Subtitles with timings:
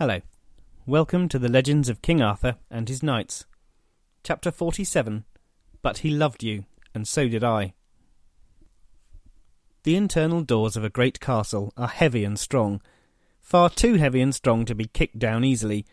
[0.00, 0.20] Hello.
[0.86, 3.46] Welcome to the Legends of King Arthur and his Knights.
[4.24, 5.24] Chapter 47
[5.82, 7.74] But He Loved You, and So Did I.
[9.84, 12.82] The internal doors of a great castle are heavy and strong,
[13.40, 15.86] far too heavy and strong to be kicked down easily.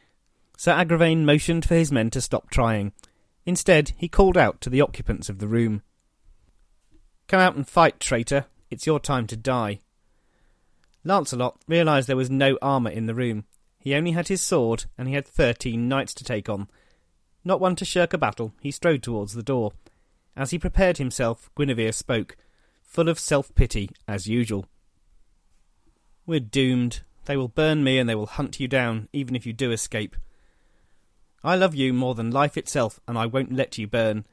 [0.57, 2.93] Sir Agravaine motioned for his men to stop trying.
[3.45, 5.83] Instead, he called out to the occupants of the room.
[7.27, 8.47] Come out and fight, traitor.
[8.71, 9.79] It's your time to die.
[11.03, 13.45] Lancelot realized there was no armour in the room.
[13.81, 16.69] He only had his sword, and he had thirteen knights to take on.
[17.43, 19.71] Not one to shirk a battle, he strode towards the door.
[20.35, 22.37] As he prepared himself, Guinevere spoke,
[22.83, 24.67] full of self pity, as usual.
[26.27, 27.01] We're doomed.
[27.25, 30.15] They will burn me, and they will hunt you down, even if you do escape.
[31.43, 34.25] I love you more than life itself, and I won't let you burn.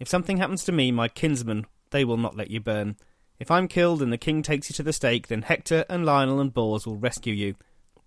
[0.00, 2.96] If something happens to me, my kinsmen, they will not let you burn.
[3.38, 6.40] If I'm killed and the king takes you to the stake, then Hector and Lionel
[6.40, 7.54] and Bors will rescue you.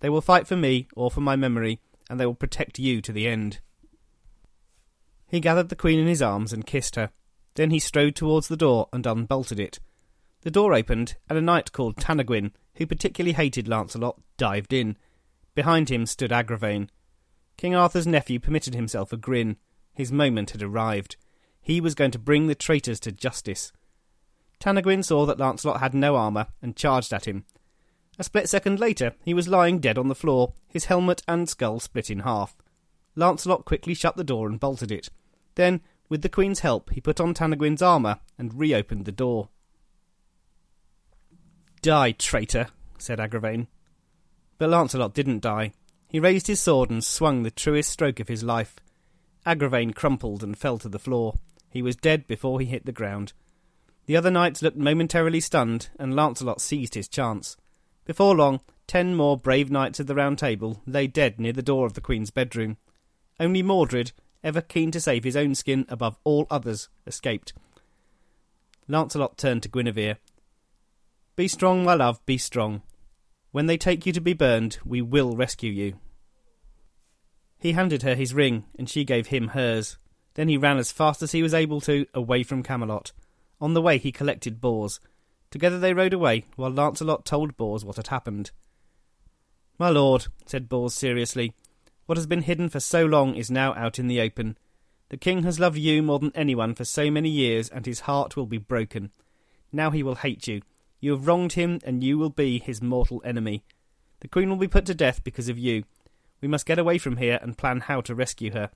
[0.00, 3.12] They will fight for me or for my memory, and they will protect you to
[3.12, 3.60] the end.
[5.26, 7.10] He gathered the queen in his arms and kissed her.
[7.54, 9.78] Then he strode towards the door and unbolted it.
[10.42, 14.96] The door opened, and a knight called Tanagwin, who particularly hated Lancelot, dived in.
[15.54, 16.88] Behind him stood Agravaine.
[17.56, 19.56] King Arthur's nephew permitted himself a grin.
[19.94, 21.16] His moment had arrived.
[21.60, 23.72] He was going to bring the traitors to justice.
[24.58, 27.44] Tanagwin saw that Lancelot had no armour and charged at him.
[28.20, 31.80] A split second later, he was lying dead on the floor, his helmet and skull
[31.80, 32.54] split in half.
[33.16, 35.08] Lancelot quickly shut the door and bolted it.
[35.54, 39.48] Then, with the Queen's help, he put on Tanagwin's armour and reopened the door.
[41.80, 42.66] Die, traitor,
[42.98, 43.68] said Agravaine.
[44.58, 45.72] But Lancelot didn't die.
[46.06, 48.76] He raised his sword and swung the truest stroke of his life.
[49.46, 51.36] Agravaine crumpled and fell to the floor.
[51.70, 53.32] He was dead before he hit the ground.
[54.04, 57.56] The other knights looked momentarily stunned, and Lancelot seized his chance.
[58.10, 58.58] Before long,
[58.88, 62.00] ten more brave knights of the Round Table lay dead near the door of the
[62.00, 62.76] Queen's bedroom.
[63.38, 64.10] Only Mordred,
[64.42, 67.52] ever keen to save his own skin above all others, escaped.
[68.88, 70.16] Lancelot turned to Guinevere.
[71.36, 72.82] Be strong, my love, be strong.
[73.52, 75.94] When they take you to be burned, we will rescue you.
[77.60, 79.98] He handed her his ring, and she gave him hers.
[80.34, 83.12] Then he ran as fast as he was able to away from Camelot.
[83.60, 84.98] On the way he collected Bors.
[85.50, 88.50] Together they rode away, while Lancelot told Bors what had happened.
[89.78, 91.54] My lord, said Bors seriously,
[92.06, 94.58] what has been hidden for so long is now out in the open.
[95.08, 98.36] The king has loved you more than anyone for so many years, and his heart
[98.36, 99.10] will be broken.
[99.72, 100.62] Now he will hate you.
[101.00, 103.64] You have wronged him, and you will be his mortal enemy.
[104.20, 105.84] The queen will be put to death because of you.
[106.40, 108.70] We must get away from here and plan how to rescue her.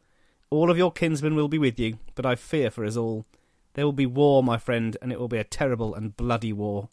[0.50, 3.26] All of your kinsmen will be with you, but I fear for us all.
[3.74, 6.88] There will be war, my friend, and it will be a terrible and bloody war.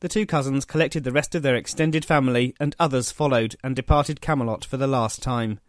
[0.00, 4.20] The two cousins collected the rest of their extended family, and others followed and departed
[4.20, 5.60] Camelot for the last time.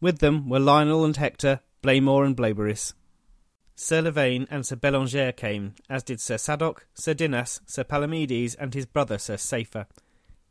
[0.00, 2.94] With them were Lionel and Hector, Blamor and Bleoberis.
[3.76, 8.74] Sir Lavaine and Sir Bellangere came, as did Sir Sadoc, Sir Dinas, Sir Palomides, and
[8.74, 9.86] his brother Sir Safer.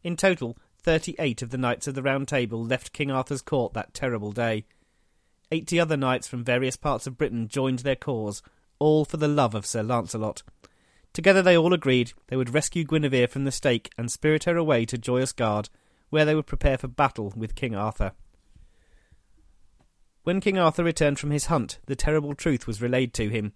[0.04, 3.94] In total, thirty-eight of the knights of the Round Table left King Arthur's court that
[3.94, 4.64] terrible day.
[5.50, 8.42] Eighty other knights from various parts of Britain joined their cause,
[8.80, 10.44] all for the love of Sir Lancelot.
[11.14, 14.86] Together they all agreed they would rescue Guinevere from the stake and spirit her away
[14.86, 15.70] to Joyous Gard,
[16.10, 18.12] where they would prepare for battle with King Arthur.
[20.24, 23.54] When King Arthur returned from his hunt, the terrible truth was relayed to him.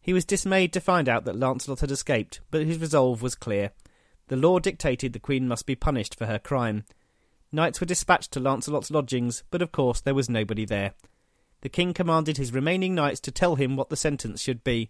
[0.00, 3.72] He was dismayed to find out that Lancelot had escaped, but his resolve was clear.
[4.28, 6.84] The law dictated the Queen must be punished for her crime.
[7.52, 10.94] Knights were dispatched to Lancelot's lodgings, but of course there was nobody there
[11.66, 14.88] the king commanded his remaining knights to tell him what the sentence should be.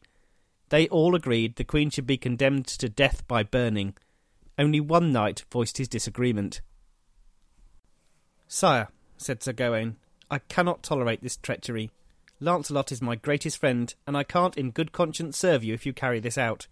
[0.69, 3.95] They all agreed the queen should be condemned to death by burning.
[4.59, 6.61] Only one knight voiced his disagreement.
[8.47, 9.97] Sire, said Sir Gawaine,
[10.31, 11.93] I cannot tolerate this treachery.
[12.41, 15.95] Lancelot is my greatest friend, and I can't in good conscience serve you if you
[15.95, 16.67] carry this out.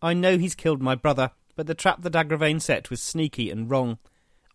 [0.00, 3.68] I know he's killed my brother, but the trap that Agravaine set was sneaky and
[3.68, 3.98] wrong.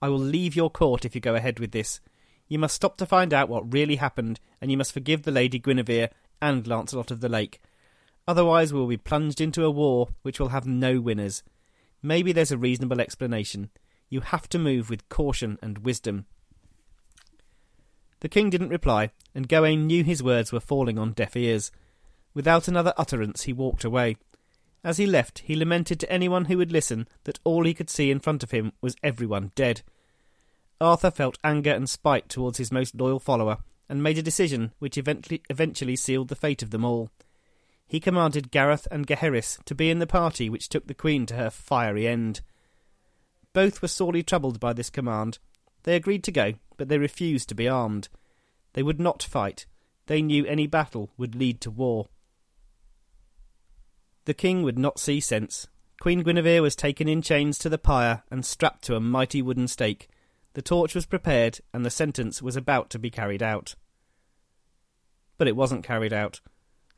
[0.01, 1.99] I will leave your court if you go ahead with this.
[2.47, 5.59] You must stop to find out what really happened, and you must forgive the Lady
[5.59, 6.09] Guinevere
[6.41, 7.59] and Lancelot of the Lake.
[8.28, 11.44] Otherwise, we will be plunged into a war which will have no winners.
[12.02, 13.70] Maybe there's a reasonable explanation.
[14.09, 16.26] You have to move with caution and wisdom.
[18.20, 21.72] The king didn't reply, and Gawain knew his words were falling on deaf ears.
[22.34, 24.17] Without another utterance, he walked away.
[24.84, 28.09] As he left, he lamented to anyone who would listen that all he could see
[28.09, 29.82] in front of him was everyone dead.
[30.79, 33.58] Arthur felt anger and spite towards his most loyal follower,
[33.90, 37.09] and made a decision which eventually, eventually sealed the fate of them all.
[37.88, 41.35] He commanded Gareth and Gaheris to be in the party which took the Queen to
[41.35, 42.41] her fiery end.
[43.53, 45.40] Both were sorely troubled by this command.
[45.84, 48.09] They agreed to go, but they refused to be armed.
[48.74, 49.66] They would not fight.
[50.08, 52.08] They knew any battle would lead to war.
[54.26, 55.68] The king would not see sense.
[56.02, 59.68] Queen Guinevere was taken in chains to the pyre and strapped to a mighty wooden
[59.68, 60.09] stake.
[60.57, 63.75] The torch was prepared, and the sentence was about to be carried out.
[65.37, 66.41] But it wasn't carried out.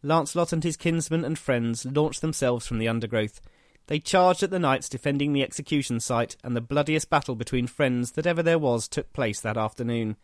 [0.01, 3.41] Lancelot and his kinsmen and friends launched themselves from the undergrowth.
[3.88, 8.13] They charged at the knights defending the execution site, and the bloodiest battle between friends
[8.13, 10.15] that ever there was took place that afternoon.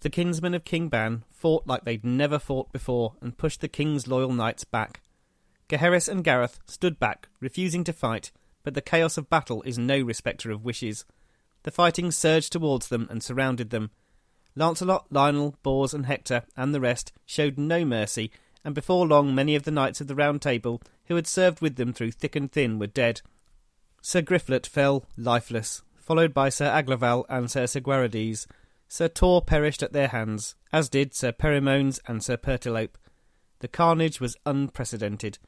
[0.00, 4.08] The kinsmen of King Ban fought like they'd never fought before and pushed the king's
[4.08, 5.00] loyal knights back.
[5.68, 8.32] Gaheris and Gareth stood back, refusing to fight,
[8.64, 11.04] but the chaos of battle is no respecter of wishes.
[11.64, 13.90] The fighting surged towards them and surrounded them.
[14.54, 18.30] Lancelot, Lionel, Bors, and Hector, and the rest, showed no mercy,
[18.64, 21.76] and before long many of the knights of the Round Table, who had served with
[21.76, 23.22] them through thick and thin, were dead.
[24.02, 28.46] Sir Griflet fell lifeless, followed by Sir Aglaval and Sir Segwarides.
[28.88, 32.96] Sir Tor perished at their hands, as did Sir Perimones and Sir Pertilope.
[33.60, 35.38] The carnage was unprecedented.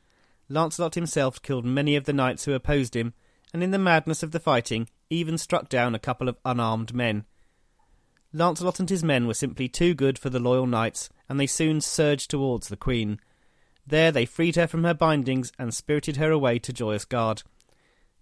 [0.48, 3.14] Lancelot himself killed many of the knights who opposed him,
[3.52, 7.24] and in the madness of the fighting, even struck down a couple of unarmed men.
[8.32, 11.80] Lancelot and his men were simply too good for the loyal knights, and they soon
[11.80, 13.18] surged towards the queen.
[13.86, 17.42] There they freed her from her bindings and spirited her away to Joyous Gard.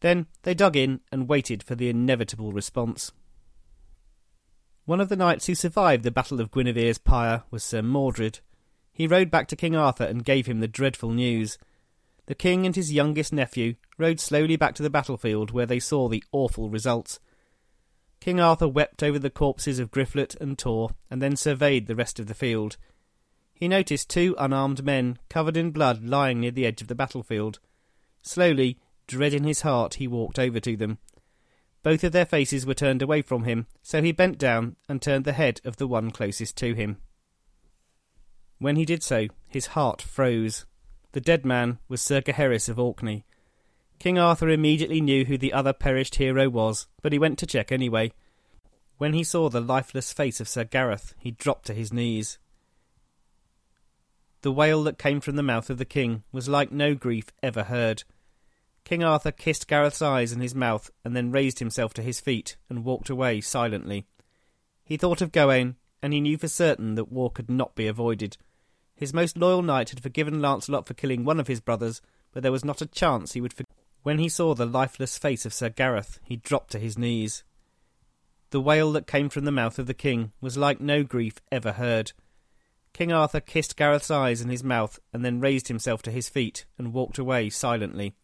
[0.00, 3.12] Then they dug in and waited for the inevitable response.
[4.86, 8.40] One of the knights who survived the Battle of Guinevere's pyre was Sir Mordred.
[8.90, 11.58] He rode back to King Arthur and gave him the dreadful news.
[12.28, 16.08] The king and his youngest nephew rode slowly back to the battlefield where they saw
[16.08, 17.20] the awful results.
[18.20, 22.20] King Arthur wept over the corpses of Griflet and Tor, and then surveyed the rest
[22.20, 22.76] of the field.
[23.54, 27.60] He noticed two unarmed men, covered in blood, lying near the edge of the battlefield.
[28.20, 30.98] Slowly, dread in his heart, he walked over to them.
[31.82, 35.24] Both of their faces were turned away from him, so he bent down and turned
[35.24, 36.98] the head of the one closest to him.
[38.58, 40.66] When he did so, his heart froze.
[41.12, 43.24] The dead man was Sir Gaheris of Orkney.
[43.98, 47.72] King Arthur immediately knew who the other perished hero was, but he went to check
[47.72, 48.12] anyway.
[48.98, 52.38] When he saw the lifeless face of Sir Gareth, he dropped to his knees.
[54.42, 57.64] The wail that came from the mouth of the king was like no grief ever
[57.64, 58.04] heard.
[58.84, 62.56] King Arthur kissed Gareth's eyes and his mouth, and then raised himself to his feet
[62.68, 64.06] and walked away silently.
[64.84, 68.36] He thought of Gawain, and he knew for certain that war could not be avoided.
[68.98, 72.02] His most loyal knight had forgiven Lancelot for killing one of his brothers,
[72.32, 73.72] but there was not a chance he would forgive.
[74.02, 77.44] When he saw the lifeless face of Sir Gareth, he dropped to his knees.
[78.50, 81.72] The wail that came from the mouth of the king was like no grief ever
[81.72, 82.10] heard.
[82.92, 86.66] King Arthur kissed Gareth's eyes and his mouth, and then raised himself to his feet
[86.76, 88.14] and walked away silently.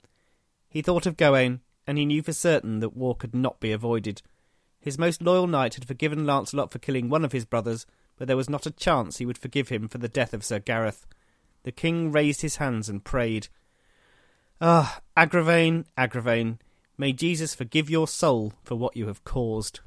[0.68, 4.22] He thought of Gawain, and he knew for certain that war could not be avoided.
[4.80, 8.36] His most loyal knight had forgiven Lancelot for killing one of his brothers, but there
[8.36, 11.06] was not a chance he would forgive him for the death of Sir Gareth.
[11.64, 13.48] The king raised his hands and prayed.
[14.60, 16.58] Ah, Agravain, Agravain,
[16.96, 19.80] may Jesus forgive your soul for what you have caused.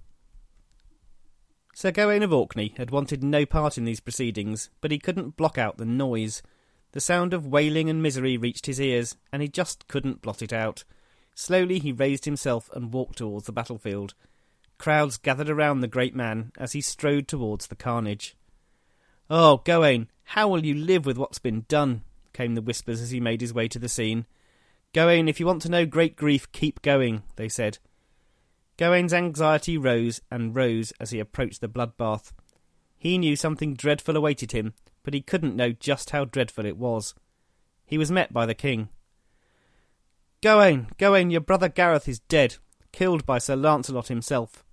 [1.73, 5.59] Sir Gawain of Orkney had wanted no part in these proceedings, but he couldn't block
[5.59, 6.41] out the noise.
[6.93, 10.51] The sound of wailing and misery reached his ears, and he just couldn't blot it
[10.51, 10.83] out.
[11.35, 14.15] Slowly he raised himself and walked towards the battlefield.
[14.77, 18.35] Crowds gathered around the great man as he strode towards the carnage.
[19.29, 22.03] Oh, Gawain, how will you live with what's been done?
[22.33, 24.25] came the whispers as he made his way to the scene.
[24.93, 27.79] Gawain, if you want to know great grief, keep going, they said.
[28.77, 32.31] Gawain's anxiety rose and rose as he approached the bloodbath.
[32.97, 37.15] He knew something dreadful awaited him, but he couldn't know just how dreadful it was.
[37.85, 38.89] He was met by the king.
[40.41, 42.57] Gawain, Gawain, your brother Gareth is dead,
[42.91, 44.63] killed by Sir Launcelot himself.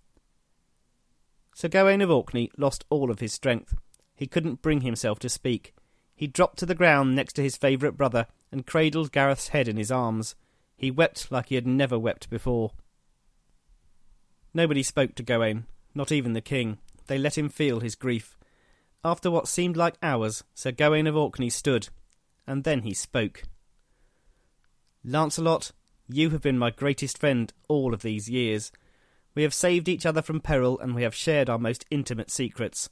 [1.54, 3.74] Sir Gawain of Orkney lost all of his strength.
[4.16, 5.72] He couldn't bring himself to speak.
[6.14, 9.76] He dropped to the ground next to his favourite brother and cradled Gareth's head in
[9.76, 10.34] his arms.
[10.76, 12.72] He wept like he had never wept before.
[14.52, 16.78] Nobody spoke to Gawain, not even the king.
[17.06, 18.36] They let him feel his grief.
[19.04, 21.88] After what seemed like hours, Sir Gawain of Orkney stood,
[22.46, 23.44] and then he spoke.
[25.04, 25.72] Lancelot,
[26.08, 28.72] you have been my greatest friend all of these years.
[29.34, 32.88] We have saved each other from peril, and we have shared our most intimate secrets.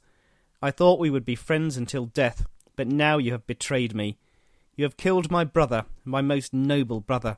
[0.61, 2.45] I thought we would be friends until death,
[2.75, 4.17] but now you have betrayed me.
[4.75, 7.37] You have killed my brother, my most noble brother.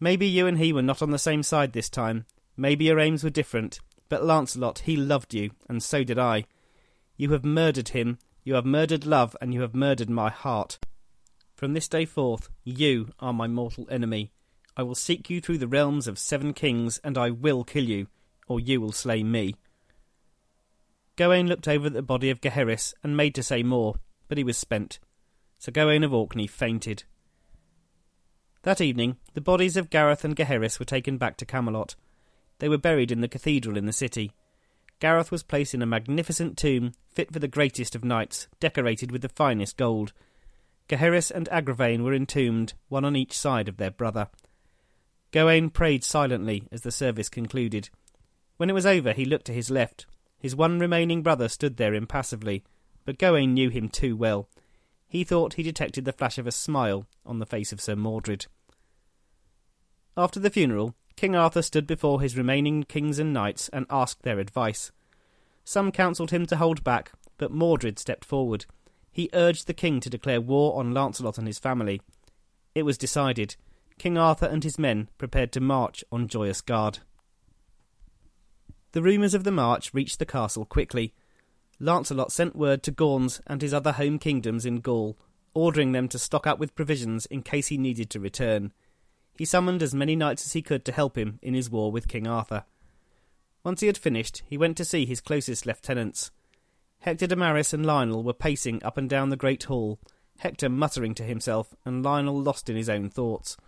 [0.00, 2.26] Maybe you and he were not on the same side this time.
[2.56, 3.80] Maybe your aims were different.
[4.08, 6.44] But Lancelot, he loved you, and so did I.
[7.16, 10.78] You have murdered him, you have murdered love, and you have murdered my heart.
[11.54, 14.30] From this day forth, you are my mortal enemy.
[14.76, 18.06] I will seek you through the realms of seven kings, and I will kill you,
[18.46, 19.54] or you will slay me.
[21.16, 23.96] Gawain looked over at the body of Gaheris and made to say more,
[24.28, 24.98] but he was spent.
[25.58, 27.04] So Gawain of Orkney fainted.
[28.62, 31.94] That evening, the bodies of Gareth and Gaheris were taken back to Camelot.
[32.58, 34.32] They were buried in the cathedral in the city.
[34.98, 39.22] Gareth was placed in a magnificent tomb, fit for the greatest of knights, decorated with
[39.22, 40.12] the finest gold.
[40.88, 44.28] Gaheris and Agravain were entombed, one on each side of their brother.
[45.32, 47.90] Gawain prayed silently as the service concluded.
[48.56, 50.06] When it was over, he looked to his left.
[50.38, 52.62] His one remaining brother stood there impassively,
[53.04, 54.48] but Gawain knew him too well.
[55.08, 58.46] He thought he detected the flash of a smile on the face of Sir Mordred.
[60.16, 64.38] After the funeral, King Arthur stood before his remaining kings and knights and asked their
[64.38, 64.92] advice.
[65.64, 68.66] Some counselled him to hold back, but Mordred stepped forward.
[69.10, 72.00] He urged the king to declare war on Lancelot and his family.
[72.74, 73.56] It was decided.
[73.98, 76.98] King Arthur and his men prepared to march on Joyous Gard.
[78.96, 81.12] The rumours of the march reached the castle quickly.
[81.78, 85.18] Lancelot sent word to Gauns and his other home kingdoms in Gaul,
[85.52, 88.72] ordering them to stock up with provisions in case he needed to return.
[89.36, 92.08] He summoned as many knights as he could to help him in his war with
[92.08, 92.64] King Arthur.
[93.62, 96.30] Once he had finished, he went to see his closest lieutenants.
[97.00, 99.98] Hector de Maris and Lionel were pacing up and down the great hall,
[100.38, 103.58] Hector muttering to himself, and Lionel lost in his own thoughts.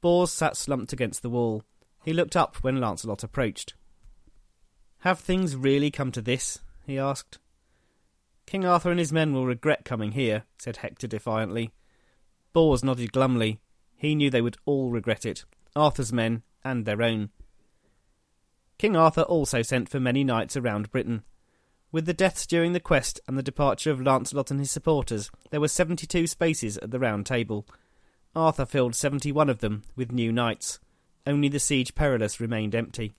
[0.00, 1.62] Bors sat slumped against the wall.
[2.06, 3.74] He looked up when Lancelot approached.
[5.06, 6.58] Have things really come to this?
[6.84, 7.38] he asked.
[8.44, 11.70] King Arthur and his men will regret coming here, said Hector defiantly.
[12.52, 13.60] Bors nodded glumly.
[13.94, 15.44] He knew they would all regret it,
[15.76, 17.30] Arthur's men and their own.
[18.78, 21.22] King Arthur also sent for many knights around Britain.
[21.92, 25.60] With the deaths during the quest and the departure of Lancelot and his supporters, there
[25.60, 27.64] were seventy two spaces at the round table.
[28.34, 30.80] Arthur filled seventy one of them with new knights.
[31.24, 33.14] Only the Siege Perilous remained empty.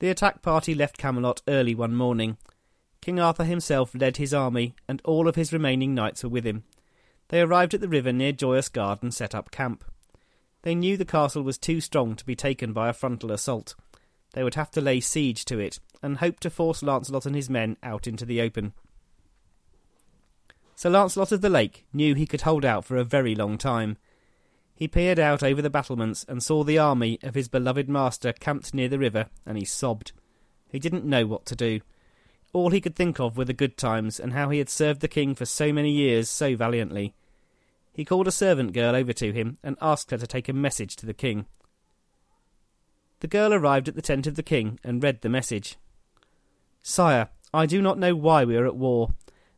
[0.00, 2.36] The attack party left Camelot early one morning.
[3.00, 6.64] King Arthur himself led his army, and all of his remaining knights were with him.
[7.28, 9.84] They arrived at the river near Joyous Gard and set up camp.
[10.62, 13.74] They knew the castle was too strong to be taken by a frontal assault.
[14.34, 17.50] They would have to lay siege to it, and hoped to force Lancelot and his
[17.50, 18.72] men out into the open.
[20.76, 23.96] Sir Lancelot of the Lake knew he could hold out for a very long time.
[24.78, 28.72] He peered out over the battlements and saw the army of his beloved master camped
[28.72, 30.12] near the river, and he sobbed.
[30.68, 31.80] He didn't know what to do.
[32.52, 35.08] All he could think of were the good times, and how he had served the
[35.08, 37.12] king for so many years so valiantly.
[37.92, 40.94] He called a servant girl over to him and asked her to take a message
[40.96, 41.46] to the king.
[43.18, 45.76] The girl arrived at the tent of the king and read the message.
[46.84, 49.10] Sire, I do not know why we are at war.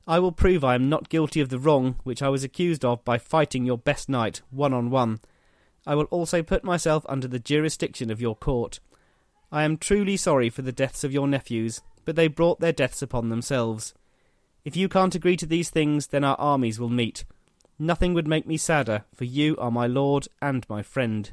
[0.07, 3.05] I will prove I am not guilty of the wrong which I was accused of
[3.05, 5.21] by fighting your best knight one on one.
[5.87, 8.81] I will also put myself under the jurisdiction of your court.
[9.53, 13.03] I am truly sorry for the deaths of your nephews, but they brought their deaths
[13.03, 13.95] upon themselves.
[14.65, 17.25] If you can't agree to these things, then our armies will meet.
[17.79, 21.31] Nothing would make me sadder, for you are my lord and my friend.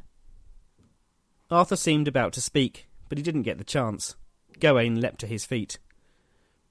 [1.52, 4.16] Arthur seemed about to speak, but he didn't get the chance.
[4.60, 5.78] Gawain leapt to his feet.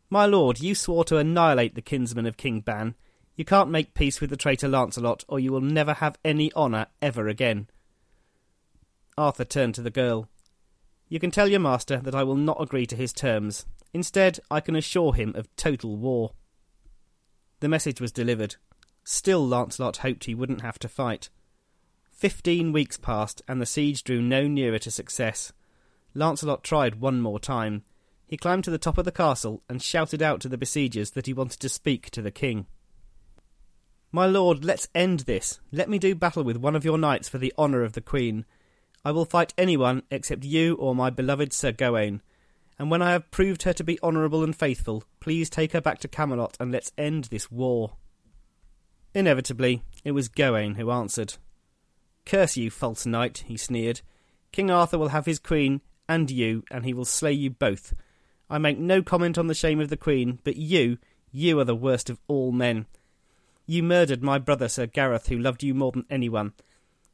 [0.08, 2.94] My lord, you swore to annihilate the kinsmen of King Ban.
[3.34, 6.86] You can't make peace with the traitor Lancelot, or you will never have any honour
[7.02, 7.68] ever again.
[9.18, 10.28] Arthur turned to the girl.
[11.08, 13.66] You can tell your master that I will not agree to his terms.
[13.92, 16.32] Instead, I can assure him of total war.
[17.60, 18.56] The message was delivered.
[19.04, 21.30] Still, Lancelot hoped he wouldn't have to fight.
[22.12, 25.52] Fifteen weeks passed, and the siege drew no nearer to success.
[26.14, 27.84] Lancelot tried one more time,
[28.26, 31.26] he climbed to the top of the castle and shouted out to the besiegers that
[31.26, 32.66] he wanted to speak to the king.
[34.10, 35.60] My lord, let's end this.
[35.72, 38.44] Let me do battle with one of your knights for the honour of the queen.
[39.04, 42.22] I will fight anyone except you or my beloved Sir Gawain.
[42.78, 45.98] And when I have proved her to be honourable and faithful, please take her back
[46.00, 47.96] to Camelot and let's end this war.
[49.14, 51.34] Inevitably, it was Gawain who answered.
[52.26, 54.00] Curse you, false knight, he sneered.
[54.52, 57.94] King Arthur will have his queen and you, and he will slay you both.
[58.48, 60.98] I make no comment on the shame of the Queen, but you,
[61.32, 62.86] you are the worst of all men.
[63.66, 66.52] You murdered my brother Sir Gareth, who loved you more than anyone.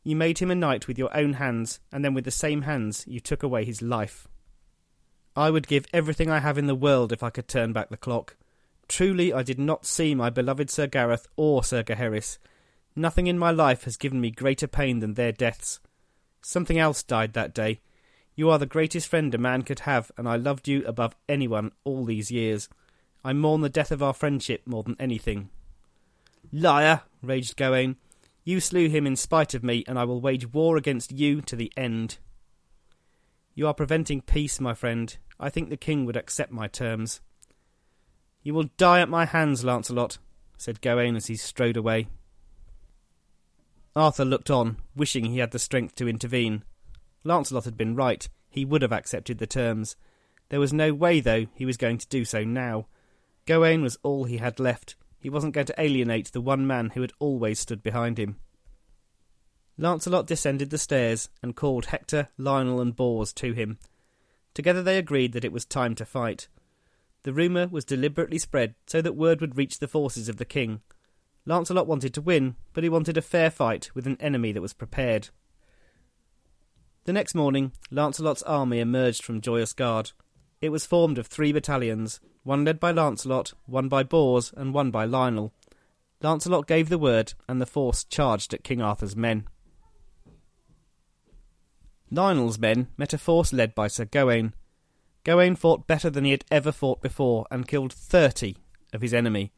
[0.05, 3.05] You made him a knight with your own hands, and then with the same hands
[3.07, 4.29] you took away his life.
[5.35, 7.97] I would give everything I have in the world if I could turn back the
[7.97, 8.37] clock.
[8.89, 12.39] Truly, I did not see my beloved Sir Gareth or Sir Gaheris.
[12.95, 15.81] Nothing in my life has given me greater pain than their deaths.
[16.43, 17.81] Something else died that day,
[18.35, 21.73] you are the greatest friend a man could have, and I loved you above anyone
[21.85, 22.69] all these years.
[23.25, 25.51] I mourn the death of our friendship more than anything.
[26.51, 27.03] Liar!
[27.23, 27.97] raged Gawain.
[28.45, 31.55] You slew him in spite of me, and I will wage war against you to
[31.55, 32.19] the end.
[33.55, 35.17] You are preventing peace, my friend.
[35.39, 37.21] I think the king would accept my terms.
[38.43, 40.19] You will die at my hands, Lancelot,
[40.57, 42.09] said Gawain as he strode away.
[43.95, 46.65] Arthur looked on, wishing he had the strength to intervene.
[47.25, 48.29] Lancelot had been right.
[48.49, 49.97] He would have accepted the terms.
[50.49, 52.87] There was no way, though, he was going to do so now.
[53.47, 54.97] Gawain was all he had left.
[55.19, 58.37] He wasn't going to alienate the one man who had always stood behind him.
[59.79, 63.79] Lancelot descended the stairs and called Hector, Lionel, and Bors to him.
[64.55, 66.49] Together they agreed that it was time to fight.
[67.23, 70.83] The rumour was deliberately spread so that word would reach the forces of the king.
[71.47, 74.73] Lancelot wanted to win, but he wanted a fair fight with an enemy that was
[74.73, 75.31] prepared.
[77.05, 80.13] The next morning, Lancelot's army emerged from Joyous Gard.
[80.61, 84.93] It was formed of three battalions, one led by Lancelot, one by Bors, and one
[84.93, 85.53] by Lionel.
[86.21, 89.49] Lancelot gave the word, and the force charged at King Arthur's men.
[92.09, 94.55] Lionel's men met a force led by Sir Gawain.
[95.25, 98.57] Gawain fought better than he had ever fought before, and killed thirty
[98.93, 99.51] of his enemy.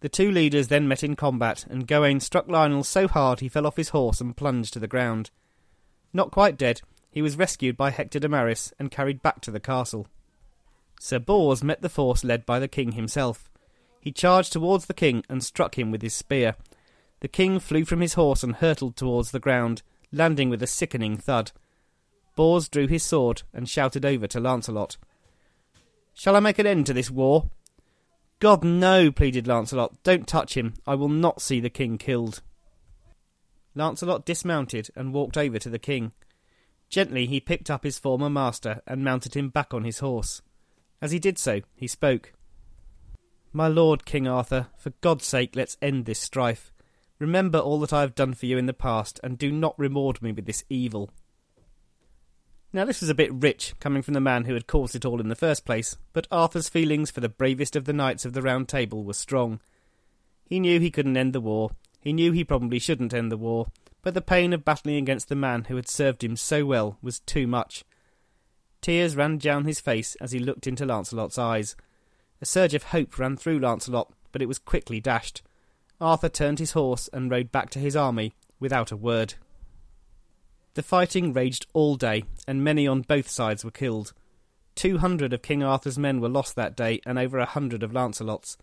[0.00, 3.66] The two leaders then met in combat, and Gawain struck Lionel so hard he fell
[3.66, 5.30] off his horse and plunged to the ground.
[6.14, 6.80] Not quite dead,
[7.10, 10.06] he was rescued by Hector de Maris and carried back to the castle.
[11.00, 13.50] Sir Bors met the force led by the king himself.
[14.00, 16.54] He charged towards the king and struck him with his spear.
[17.20, 21.16] The king flew from his horse and hurtled towards the ground, landing with a sickening
[21.16, 21.50] thud.
[22.36, 24.96] Bors drew his sword and shouted over to Lancelot.
[26.14, 27.50] Shall I make an end to this war?
[28.38, 30.02] God, no, pleaded Lancelot.
[30.04, 30.74] Don't touch him.
[30.86, 32.40] I will not see the king killed.
[33.74, 36.12] Lancelot dismounted and walked over to the king.
[36.88, 40.42] Gently he picked up his former master and mounted him back on his horse.
[41.02, 42.32] As he did so, he spoke.
[43.52, 46.72] My lord, King Arthur, for God's sake, let's end this strife.
[47.18, 50.20] Remember all that I have done for you in the past, and do not reward
[50.20, 51.10] me with this evil.
[52.72, 55.20] Now, this was a bit rich, coming from the man who had caused it all
[55.20, 58.42] in the first place, but Arthur's feelings for the bravest of the knights of the
[58.42, 59.60] Round Table were strong.
[60.44, 61.70] He knew he couldn't end the war,
[62.04, 63.68] he knew he probably shouldn't end the war,
[64.02, 67.20] but the pain of battling against the man who had served him so well was
[67.20, 67.82] too much.
[68.82, 71.74] Tears ran down his face as he looked into Lancelot's eyes.
[72.42, 75.40] A surge of hope ran through Lancelot, but it was quickly dashed.
[75.98, 79.34] Arthur turned his horse and rode back to his army without a word.
[80.74, 84.12] The fighting raged all day, and many on both sides were killed.
[84.74, 87.94] Two hundred of King Arthur's men were lost that day, and over a hundred of
[87.94, 88.58] Lancelot's.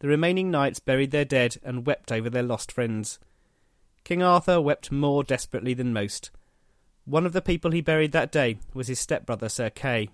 [0.00, 3.18] The remaining knights buried their dead and wept over their lost friends.
[4.02, 6.30] King Arthur wept more desperately than most.
[7.04, 10.08] One of the people he buried that day was his stepbrother Sir Kay.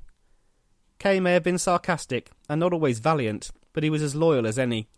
[0.98, 4.58] Kay may have been sarcastic and not always valiant, but he was as loyal as
[4.58, 4.88] any.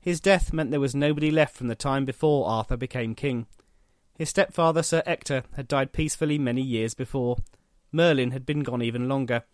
[0.00, 3.46] His death meant there was nobody left from the time before Arthur became king.
[4.16, 7.36] His stepfather Sir Ector had died peacefully many years before.
[7.92, 9.44] Merlin had been gone even longer.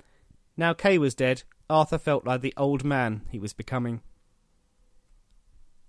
[0.57, 4.00] Now Kay was dead, Arthur felt like the old man he was becoming.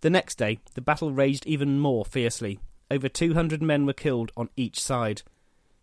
[0.01, 2.59] The next day, the battle raged even more fiercely.
[2.91, 5.23] Over 200 men were killed on each side.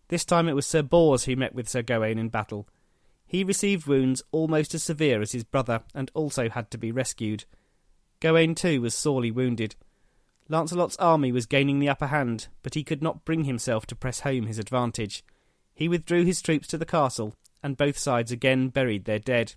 [0.09, 2.69] This time it was Sir Bors who met with Sir Gawain in battle.
[3.27, 7.45] He received wounds almost as severe as his brother and also had to be rescued.
[8.21, 9.75] Gawain too was sorely wounded.
[10.49, 14.21] Lancelot's army was gaining the upper hand, but he could not bring himself to press
[14.21, 15.25] home his advantage.
[15.75, 19.55] He withdrew his troops to the castle, and both sides again buried their dead.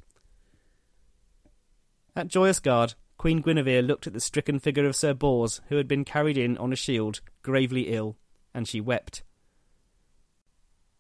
[2.15, 2.93] At Joyous Gard,
[3.25, 6.59] Queen Guinevere looked at the stricken figure of Sir Bors, who had been carried in
[6.59, 8.17] on a shield, gravely ill,
[8.53, 9.23] and she wept.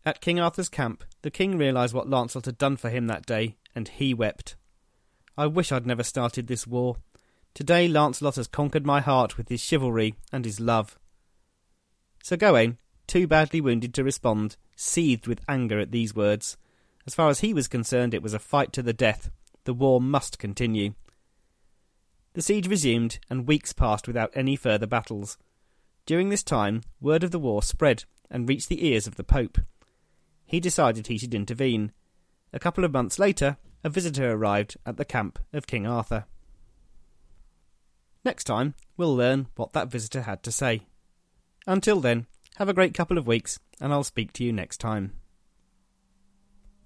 [0.03, 3.57] At King Arthur's camp, the king realised what Lancelot had done for him that day,
[3.75, 4.55] and he wept.
[5.37, 6.95] I wish I'd never started this war.
[7.53, 10.97] Today Lancelot has conquered my heart with his chivalry and his love.
[12.23, 16.57] Sir Gawain, too badly wounded to respond, seethed with anger at these words.
[17.05, 19.29] As far as he was concerned, it was a fight to the death.
[19.65, 20.95] The war must continue.
[22.35, 25.37] The siege resumed, and weeks passed without any further battles.
[26.05, 29.57] During this time, word of the war spread and reached the ears of the Pope.
[30.45, 31.93] He decided he should intervene.
[32.51, 36.25] A couple of months later, a visitor arrived at the camp of King Arthur.
[38.25, 40.81] Next time, we'll learn what that visitor had to say.
[41.65, 45.13] Until then, have a great couple of weeks, and I'll speak to you next time.